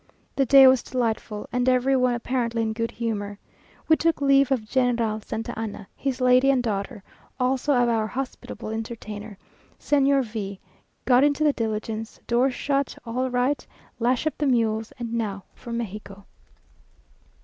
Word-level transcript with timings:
The 0.35 0.47
day 0.47 0.65
was 0.65 0.81
delightful, 0.81 1.45
and 1.51 1.69
every 1.69 1.95
one 1.95 2.15
apparently 2.15 2.63
in 2.63 2.73
good 2.73 2.89
humour. 2.89 3.37
We 3.87 3.95
took 3.97 4.19
leave 4.19 4.51
of 4.51 4.65
General 4.67 5.21
Santa 5.21 5.53
Anna, 5.55 5.87
his 5.95 6.19
lady 6.19 6.49
and 6.49 6.63
daughter, 6.63 7.03
also 7.39 7.75
of 7.75 7.87
our 7.87 8.07
hospitable 8.07 8.69
entertainer, 8.69 9.37
Señor 9.79 10.23
V 10.23 10.59
o; 10.63 10.69
got 11.05 11.23
into 11.23 11.43
the 11.43 11.53
diligence 11.53 12.19
doors 12.25 12.55
shut 12.55 12.97
all 13.05 13.29
right 13.29 13.67
lash 13.99 14.25
up 14.25 14.35
the 14.39 14.47
mules, 14.47 14.91
and 14.97 15.13
now 15.13 15.43
for 15.53 15.71
Mexico! 15.71 16.25